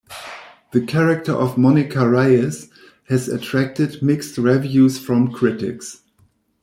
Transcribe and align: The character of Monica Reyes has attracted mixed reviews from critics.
The 0.71 0.81
character 0.83 1.31
of 1.31 1.59
Monica 1.59 2.09
Reyes 2.09 2.69
has 3.07 3.27
attracted 3.29 4.01
mixed 4.01 4.39
reviews 4.39 4.97
from 4.97 5.31
critics. 5.31 6.01